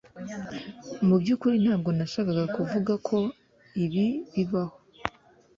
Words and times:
Mu 1.07 1.15
byukuri 1.21 1.55
ntabwo 1.63 1.89
nashakaga 1.97 2.45
kuvuga 2.55 2.93
ko 3.07 3.17
ibi 3.83 4.05
bibaho 4.33 4.75